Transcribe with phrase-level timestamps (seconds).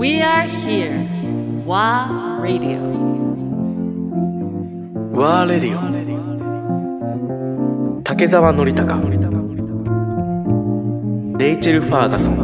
[0.00, 0.96] We are here.
[1.66, 2.80] WA Radio.
[5.12, 5.76] ワーレディ
[7.98, 8.96] オ竹澤典孝
[11.36, 12.36] レイチェル・ファーガソン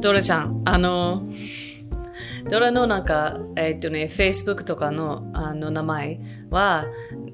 [0.00, 1.22] ドラちゃん、あの、
[2.48, 6.18] ドラのなんか、えっとね、Facebook とかのあの名前
[6.48, 6.86] は、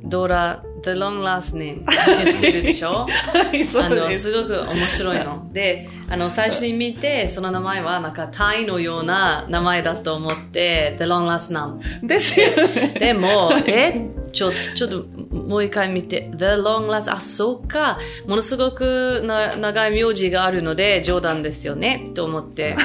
[0.03, 1.85] ドラ、The Long Last Name
[2.25, 4.33] 知ってるでしょはい、そあの、うです。
[4.33, 5.53] すごく面白いの。
[5.53, 12.07] で、あの、最初に見て、その名前はなんかタイのような名前だと思って、The Long Last Name。
[12.07, 12.97] ですよね。
[12.99, 15.05] でも、 え、ちょ、ちょっと、
[15.35, 17.99] もう一回見て、The Long Last、あ、そうか。
[18.27, 22.77] ものすごくな長い名字があるので、冗談ですよね、と思って。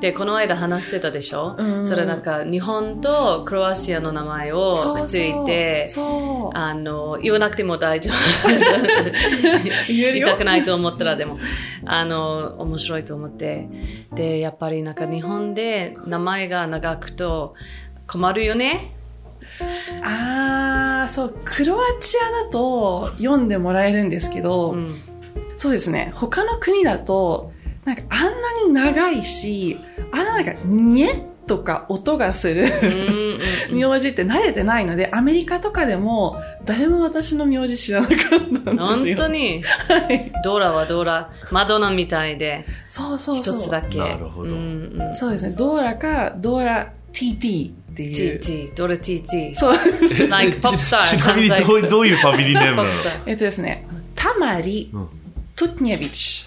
[0.00, 6.56] で、この間話してたでしょ、うんそれなんか、日本とクロアチアの名前をくっついて、そう。
[6.56, 8.14] あの、言わなくても大丈夫。
[9.88, 11.38] 言いたくないと思ったらでも、
[11.84, 13.68] あの、面白いと思って。
[14.12, 17.54] で、やっぱりなんか日本で名前が長くと
[18.06, 18.94] 困るよね。
[20.02, 20.79] あー、
[21.10, 24.96] そう、クロアチアだと読んでもらえるんですけど、うん。
[25.56, 26.12] そうですね。
[26.14, 27.52] 他の国だと、
[27.84, 29.78] なんかあんなに長いし、
[30.12, 32.64] あんななんか、にえとか音がする
[33.72, 38.76] 名字って慣れてないので、アメリカとかでも誰も私の名字知らなかったんですよ。
[38.76, 40.32] 本当に、はい。
[40.44, 43.62] ドーラはドーラ、マドナみたいで、そうそう一そう。
[43.62, 43.98] つだけ。
[43.98, 45.54] なるほどうんうん、そうですね。
[45.56, 48.40] ドーラか、ドーラ TT っていう。
[48.40, 49.54] TT、ドーラ TT。
[49.54, 49.74] そう。
[50.28, 51.02] like pop star.
[51.04, 52.84] ちなみにどうどういうファミリーネーム
[53.26, 55.08] えっとですね、タマリ・うん
[55.56, 56.44] トゥトニャビッチ。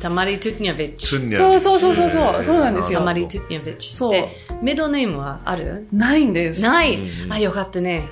[0.00, 1.06] タマリ・トゥトニャビッチ。
[1.36, 3.94] そうそうそうそうそうそうなんですよタマリ・トゥトニャビッチ。
[3.94, 4.28] そうで、
[4.62, 5.86] ミドルネームはある？
[5.92, 6.62] ないんです。
[6.62, 8.02] ない、うんあ、よかったね。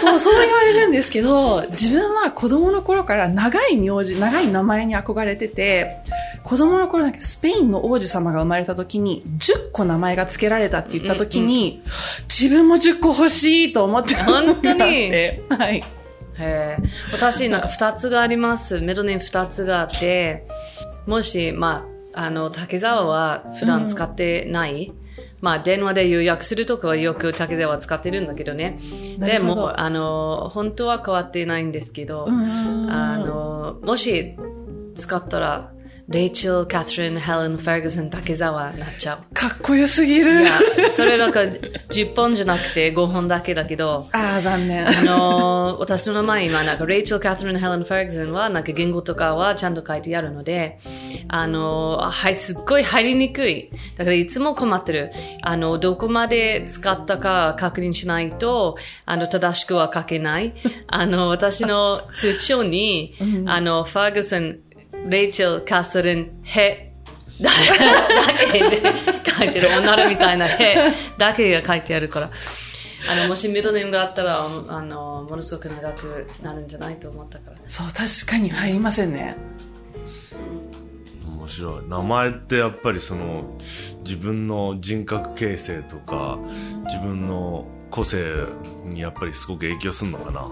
[0.00, 5.98] そう、そう言われるんですけど、自分は子供の頃から長い名字、長い名前に憧れてて、
[6.44, 11.82] 子供の頃なんかスペインの王子様が生まれた時に、10個名前が付けられたって言った時に、
[12.28, 15.10] 自分も10個欲しいと思ってた本当に？
[15.48, 15.78] はい。
[15.78, 15.84] へ
[16.38, 16.76] え。
[17.12, 18.80] 私、なんか二つがあります。
[18.80, 20.46] ミドルネーム二つがあって、
[21.06, 24.92] もし、まあ、あの、竹沢は普段使ってない？
[25.40, 28.78] まあ、電話で予約するときはよく竹沢は使ってるんだけどね。
[29.18, 34.36] ども、あの、本当は変わってないんですけど、んあの、もし
[34.94, 35.72] 使ったら、
[36.12, 39.34] レイチェル、カトリン、ヘレン、フェルグソン、竹沢になっちゃう。
[39.34, 40.44] かっこよすぎるい。
[40.44, 40.52] や、
[40.94, 44.86] それなんか10本じゃなくて5本だけだけど、 ああ、残念。
[44.86, 50.80] あのー私の名前今、なんか、レイチェル・カトリン・ヘレン・フェルグソンは、なんか言語とかはちゃんと書いてあるので、
[51.28, 53.70] あのーはい、すっごい入りにくい。
[53.96, 55.12] だからいつも困ってる。
[55.40, 60.52] あの、どこまで使ったか確認しないと、あの、正しくは書けない。
[60.88, 63.14] あの、私の通帳に、
[63.46, 64.58] あの、ファーグソン、
[65.08, 66.92] レイチェル・カトリン、ヘ、
[67.40, 67.50] だ
[68.52, 68.82] けで
[69.24, 69.68] 書いてる。
[69.68, 72.30] 女みたいなヘだけが書いてあるから。
[73.10, 77.56] あの、もしミドネームがあったら、あの、ものすごく長くなるんじゃないと思ったから。
[77.66, 79.36] そう、確かに入りませんね。
[81.26, 83.58] 面白い名前ってやっぱりその
[84.04, 86.38] 自分の人格形成とか
[86.84, 88.46] 自分の個性
[88.86, 90.48] にやっぱりすごく影響するのかな、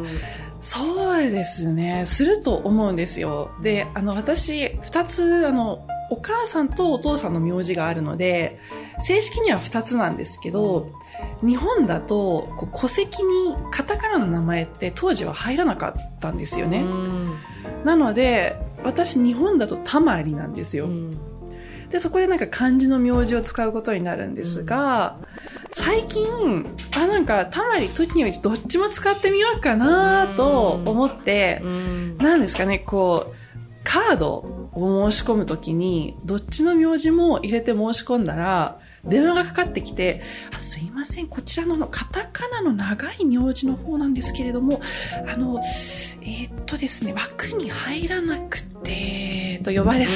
[0.60, 2.04] そうですね。
[2.06, 3.50] すると思うんですよ。
[3.62, 8.60] で、あの、私、二つ、あの、お母さんとお父さんの名字があるので、
[9.00, 10.90] 正式には二つなんですけど、
[11.42, 16.80] 日本だと、こう戸籍にカタカナの名前って当時は入らなかったんですよね。
[16.80, 17.38] うん
[17.84, 20.86] なので、私日本だとたまりなんですよ。
[20.86, 21.18] うん
[21.90, 25.16] で、そこでなんか漢字の名字を使うことになるんですが、
[25.72, 26.66] 最近、
[26.96, 32.14] あ、なんか、たまり、ときにはどっちも使ってみようかなと思ってう、ん。
[32.16, 33.34] なんですかね、こう、
[33.84, 40.22] カードを申し込むときに、どっちの名字も入れて申し込んだら、電話がかかってきて、
[40.54, 44.80] あすいません、こちらのカタカナの長い名字の方なんですけれども、
[45.26, 45.60] あの、
[46.22, 50.10] えーっとですね、枠に入らなくて、と呼ばれて、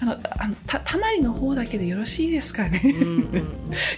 [0.00, 2.80] あの、あのた、たまりの方だけでよろしいですかね。
[2.84, 3.52] うんうん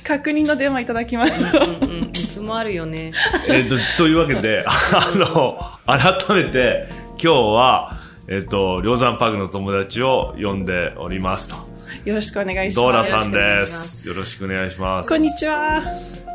[0.04, 1.58] 確認の電話いただきました。
[1.58, 3.12] うんうんいつもあるよね。
[3.48, 6.86] えっとというわけで あの改めて
[7.22, 7.98] 今日は
[8.28, 11.56] えっ、と梁山パグの友達を呼んでおりますと
[12.04, 12.76] よろしくお願いします。
[12.76, 15.82] ドーラさんよろしくお願いしでますすよろしくお願いしますこんにちは。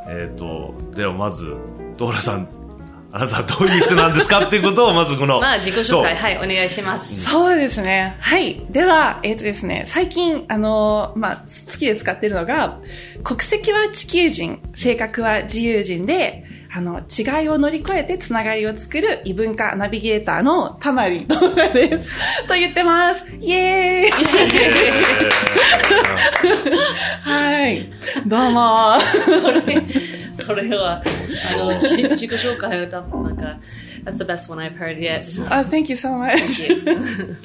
[0.08, 1.46] えっ、とではまず
[1.98, 2.48] ドーラさん
[3.12, 7.22] あなたはどういう人なんですかっていうことをまずこの まあ、自己紹介、はい、お願いします。
[7.22, 8.16] そうですね。
[8.20, 8.64] はい。
[8.70, 12.78] では、えっ、とですね、最近、あのーまあ、好きで使ってるのが、
[13.24, 22.12] 国籍は地球人、性格は自由人で、あの、違いを乗り越えてつながりを作る異文化ナビゲーターのたまりともらです。
[22.48, 23.26] と言ってます。
[23.42, 24.12] イエーイ
[27.24, 27.90] はい。
[28.28, 29.00] どうも。
[30.46, 31.02] それは、
[31.52, 33.60] あの、じ自己紹介を歌った、なんか、
[34.06, 35.18] That's the best one I've heard yet.
[35.52, 36.68] Oh, thank you so much.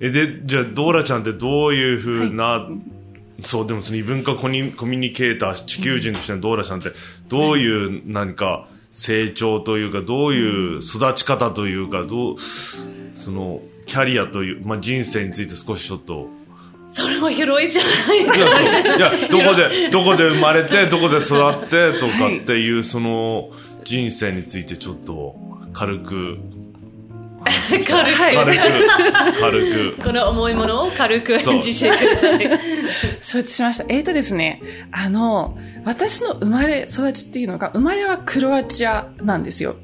[0.00, 2.68] え、で、じゃあ、ドーラちゃんってどういうふうな、
[3.42, 6.92] そう、でもその異文化コミュコミュニケーター、地球人としてのドーラちゃんって、
[7.28, 12.36] どういう何か成長というか、どういう育ち方というか、どう、
[13.14, 16.28] その、キャリアという、まあ、人生について少しちょっと、
[16.88, 18.96] それも広いじゃないいや、そう。
[18.96, 23.50] いや、どこで、どこで生まれて、どこで育ってとかっていう、その、
[23.84, 25.36] 人生についてちょっと、
[25.72, 26.38] 軽く、
[27.46, 30.02] 軽く、はい軽く、軽く。
[30.02, 32.60] この重いものを軽く演じてください。
[33.20, 33.84] 承知しました。
[33.88, 34.60] えーとですね、
[34.92, 39.76] あの、私の生まれ育ちっていうのが、生まれはクロアチアなんですよ。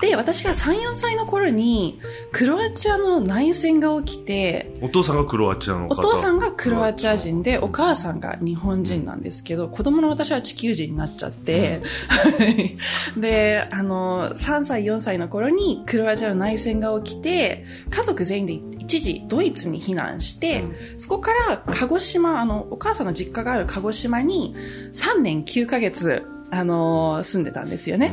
[0.00, 2.00] で、私が3、4歳の頃に、
[2.32, 5.94] クロアチアの内戦が起きて、お父さんがクロアチアの方。
[5.94, 12.76] お父さんがクロアチア人で、お母さんが日本人なんですけど、子供の私は地球人になっちゃって、はい
[13.20, 20.64] で、あの、3歳、4歳の頃にクロアチアの内戦が起きて、家族全員で一時ドイツに避難して、
[20.98, 24.54] そこから鹿児島、あの、お母さんの実家がある鹿児島に
[24.92, 28.12] 3年9ヶ月、あの、住んでたんですよね。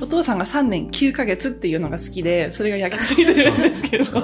[0.00, 4.20] お父さんが3年9ヶ月っていうのが好きで、それが焼き付いてるんですけど。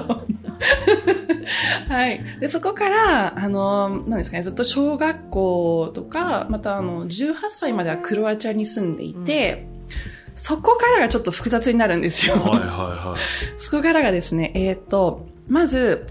[1.87, 2.23] はい。
[2.39, 9.67] で、そこから、あの、なんですかね、ずっと小学校とか、またあの、18歳まではクロアチアに住んでいて、
[10.35, 12.35] そこからがちょっと複雑になるんですよ。
[12.35, 13.19] はいはいはい。
[13.61, 16.05] そこからがですね、えっ、と、まず、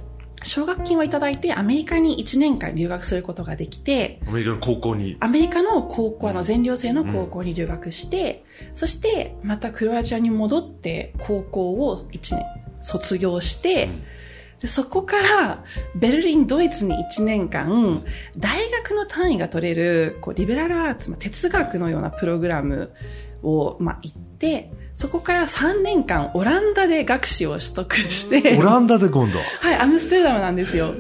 [0.45, 5.17] 奨学金をいただいてアメリカに1年間留学することができて、アメリカの高校に。
[5.21, 8.45] アメリカの高校、あの全寮制の高校に留学して、
[8.75, 12.45] そしてまたクロアチアに戻って高校を1年
[12.81, 13.89] 卒業して、
[14.61, 15.65] でそこから
[15.95, 18.05] ベルリン、ドイツに1年間、
[18.37, 22.93] 大学の単位が取れるこうリベラルアーツ、まあ、哲学のようなプログラム
[23.43, 29.39] を、まあ、行って、そこから3年間オランダで学士を取得して、 オランダで今度。
[29.61, 30.93] はい、アムステルダムなんですよ。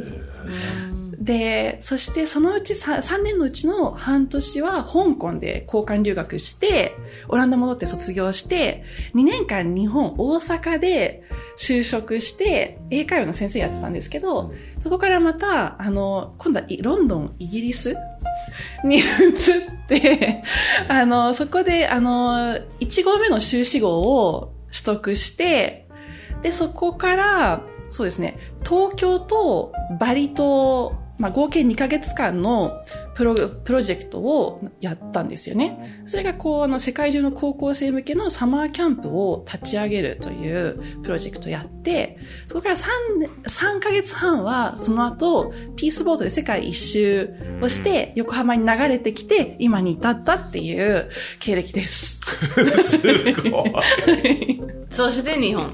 [1.18, 6.94] で、そしてそのうち 3, 3年のうちの半年は香港で交換留学して、
[7.26, 8.84] オランダ戻って卒業して、
[9.16, 11.24] 2年間日本、大阪で
[11.58, 17.96] 就職して、英会話の先生やってたんですけど、そこからまた、あの、今度はいロンドン、イギリス
[18.84, 19.04] に移っ
[19.88, 20.42] て、
[20.88, 25.88] あの、そこで、あの、1号目の修士号を取得して、
[26.42, 32.80] で、そこから、そうですね、東京とバリ島、まあ、合計2ヶ月間の
[33.18, 36.04] プロプロジェクトをやったんですよね。
[36.06, 42.16] それがこう、あの、世界中の高校生向けのサマーキャンプを立ち上げるというプロジェクトをやって、
[42.46, 42.86] そこから 3,
[43.42, 51.10] 3ヶ月半は、その後、ピースボートで世界一周をして、横浜に流れてきて、今に至ったっていう
[51.40, 52.17] 経歴です。
[52.84, 52.98] す
[53.50, 54.62] ごい。
[54.90, 55.72] そして日本。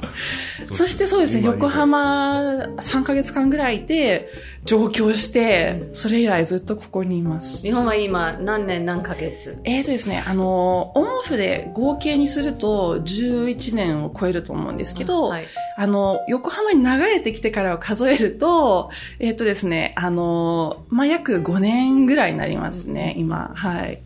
[0.73, 2.41] そしてそうですね、今横浜
[2.77, 4.29] 3ヶ月間ぐらいで
[4.65, 7.63] 上京して、それ以来ずっとここにいます。
[7.63, 9.57] 日本は今何年何ヶ月？
[9.65, 15.47] えーとですね、あの、オンオフで合計にすると11年を超えると思うんですけど、はい。
[15.77, 18.91] あの、横浜に流れてきてからを数えると、
[19.21, 23.53] えーとですね、あの、まあ、約5年ぐらいになりますね、今。
[23.55, 24.01] はい。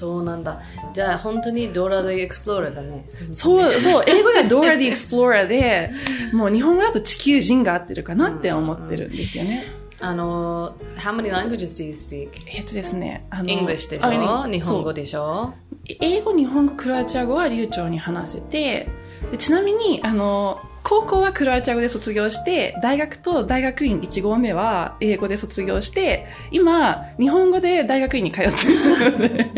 [0.00, 0.60] そうなんだ。
[0.94, 3.04] じゃあ本当にドラでエクスプローラーだね。
[3.32, 5.90] そう、そう、英語では Dora the Explorer で、
[6.32, 9.64] もう日本語だと地球人が合ってるかなって思ってるんですよね。
[10.00, 12.30] あの、how many languages do you speak?
[12.46, 15.52] えっとですね、あの、English でしあょ日本語でしょ？
[16.00, 18.88] 英語、日本語、クロアチア語は流暢に話せて、
[19.30, 29.50] でちなみに、あの、高校はクロアチア語で卒業して、大学と大学院1号目は英語で卒業して、今、日本語で大学院に通ってるので、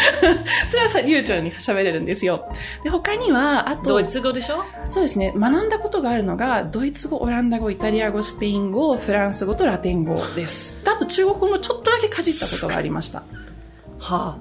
[0.68, 2.48] それはさ、流暢に喋れるんですよ。
[2.84, 4.62] で、他には、あと、ドイツ語でしょ？
[4.88, 10.78] そうですね、学んだことがあるのが、ドイツ語、オランダ語、イタリア語、スペイン語、フランス語とラテン語です。
[10.86, 13.22] あと中国語もちょっとだけかじったことがありました。
[13.98, 14.36] は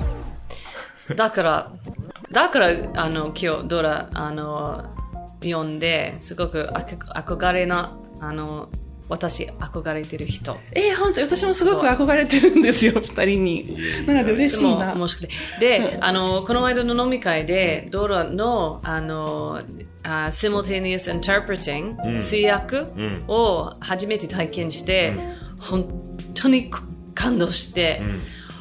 [1.10, 1.14] あ。
[1.16, 1.72] だから、
[2.32, 4.84] だから、あの、今日、ドラ、あの、
[5.44, 8.70] 読んで、すごく憧れな、あの、
[9.10, 10.58] 私、憧れてる人。
[10.74, 11.28] えー、本当に？
[11.28, 13.78] 私もすごく憧れてるんですよ、二人に。
[14.06, 14.94] なので嬉しいな。
[14.94, 15.30] もしくて。
[15.60, 19.62] で、 あの、この間の飲み会で、ドラの、あの、
[20.04, 25.16] あ simultaneous interpreting、うん通訳うんを初めて体験して、
[25.60, 25.90] 本
[26.36, 26.70] 当に
[27.16, 28.02] 感動して、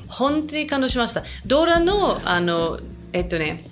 [0.08, 1.22] 本当に感動しました。
[1.46, 2.80] ドラの、あの、
[3.12, 3.68] えっとね、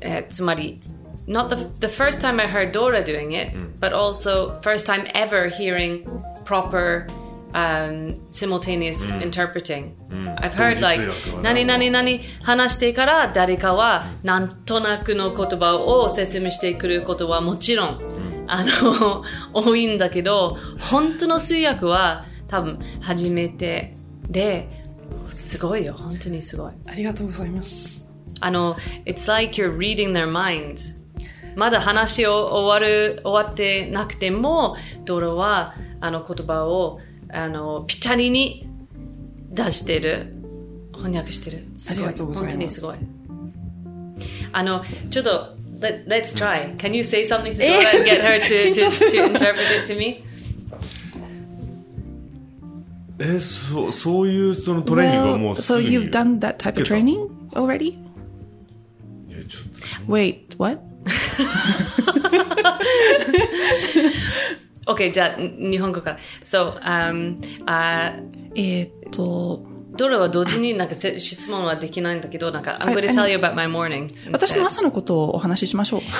[0.00, 0.80] えーつまり、
[1.27, 6.05] not the, the first time I heard Dora doing it, but also first time ever hearing
[6.43, 7.07] proper
[7.53, 9.95] um, simultaneous interpreting.
[10.37, 19.23] I've heard 同時 like 通訳はね何々何話してから誰かはなんとなくの言葉を説明してくることはもちろん、あの
[19.53, 23.93] 多いんだけど本当の通訳は多分初めて
[24.29, 24.67] で
[25.31, 28.07] すごいよ本当にすごいありがとうございます。
[28.41, 28.75] あの
[29.05, 30.79] It's like you're reading their mind
[31.56, 38.68] まだ話を終わる終わってなくてもドロはあの言葉をあのぴったりに
[39.50, 40.34] 出してる
[40.94, 42.98] 翻訳してるすごいありがとうございます本当にすごい
[44.52, 49.24] あのちょっと let, Let's try Can you say something to Dora and get her to, to, to
[49.24, 50.24] interpret it to me?
[53.16, 57.90] え、そう、そういうそのトレーニングはもう Well, す so ぐに you've done that type of training already?
[57.90, 57.98] い
[59.28, 60.80] やちょっと Wait, what?
[64.86, 68.22] OK じゃあ日本語から So、um, uh,
[68.54, 69.62] えっと、
[69.96, 73.14] どれは同時になんか質問はできないんだけど、なんか、私
[74.56, 76.00] の朝のことをお話ししましょう。
[76.00, 76.10] 今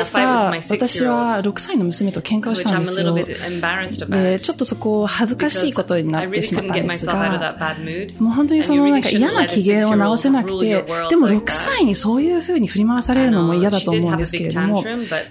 [0.00, 0.20] 朝
[0.68, 3.14] 私は6歳の娘と喧嘩をしたんですよ。
[3.14, 7.56] で、ちょっとそこ恥ずかしいことになってしまったんですが、
[8.18, 14.84] もう本当にそのなんか嫌な機嫌を直せなくて、でも6歳にそういうふうに振り回されるのも嫌だと思うんですけれども、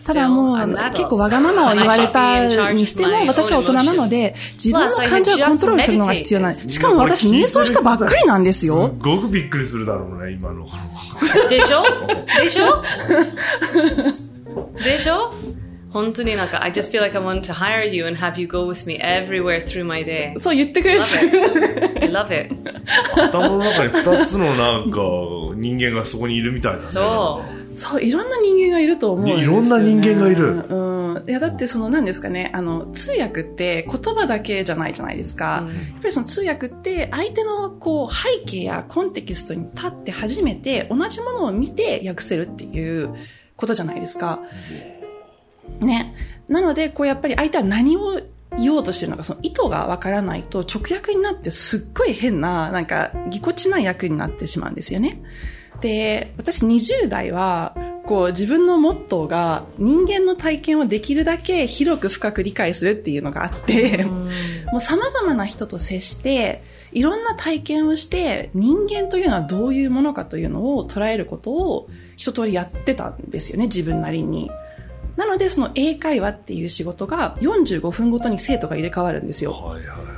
[0.05, 6.69] ただもう結構わがままを言われたにしても、私は大人なので、自分の感情をコントロールするのが必要なんです。
[6.69, 8.87] しかも私、瞑想したばっかりなんですよ。
[8.87, 10.67] すっごくびっくりするだろうね、今の。
[11.49, 11.83] でしょ？
[12.41, 12.81] でしょ？
[14.83, 15.33] でしょ？
[15.91, 19.63] 本当になんか、I just feel like I want to hire you and have you go with me everywhere
[19.63, 20.33] through my day.
[20.39, 21.01] そう言ってくれて
[22.01, 22.55] I love it.
[23.15, 24.99] 頭の中に二つのなんか
[25.55, 26.85] 人間がそこにいるみたいだね。
[26.89, 27.62] そう。
[27.75, 29.57] そう、いろんな人間がいると思うんですよ、ね。
[29.57, 31.23] いろんな人間がいるうん。
[31.27, 35.67] いや、だってその何ですかね、あの、通訳って言葉だけじゃないじゃないですか。
[35.67, 43.13] やっぱりその通訳って相手のこう背景やコンテキストに立って初めて同じものを見て訳せるっていう
[43.55, 44.39] ことじゃないですか。
[45.79, 46.15] ね。
[46.47, 48.21] なので、こうやっぱり相手は何を
[48.57, 55.21] 言おうとしてるのか、その意図がわからないと直訳になってすっごい変な、なんかぎこちない役になってしまうんですよね。
[55.83, 57.75] で、私20代は、
[58.05, 64.05] こう自分のモットーが人間の体験をできるだけ広く深く理解するっていうのがあって、
[64.71, 66.63] もう様々な人と接して、
[66.93, 74.49] いろんな体験をして、人間というのはどういうものかというのを捉えることを一通りやってたんですよね、自分なりに。
[75.17, 79.51] なので、その英会話っていう仕事が45分ごとに生徒が入れ替わるんですよ。
[79.51, 80.12] はいはいはい。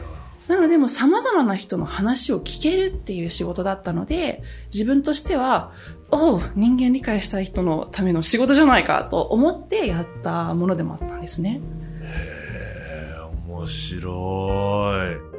[0.47, 5.71] なので、もう様々な人の話を聞けるっていう仕事だったので、自分としては、
[6.11, 11.61] おう、人間理解したい人のための仕事じゃないかと思ってやったものでもあったんですね。
[12.01, 14.91] へえ、面白
[15.31, 15.34] い。